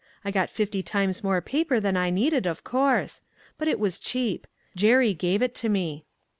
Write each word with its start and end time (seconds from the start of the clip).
I 0.25 0.31
got 0.31 0.49
fifty 0.49 0.81
times 0.81 1.23
more 1.23 1.41
paper 1.41 1.79
than 1.79 1.95
I 1.95 2.09
needed, 2.09 2.47
of 2.47 2.63
course. 2.63 3.21
But 3.59 3.67
it 3.67 3.79
was 3.79 3.99
cheap; 3.99 4.47
Jerry 4.75 5.13
gave 5.13 5.43
it 5.43 5.53
to 5.61 5.69
me. 5.69 6.05